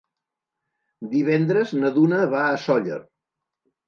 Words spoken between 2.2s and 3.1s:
va a Sóller.